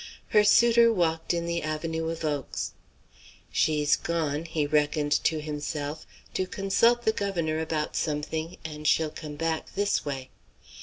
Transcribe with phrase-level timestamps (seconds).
[0.29, 2.73] Her suitor walked in the avenue of oaks.
[3.51, 9.35] "She's gone," he reckoned to himself, "to consult the governor about something, and she'll come
[9.35, 10.31] back this way."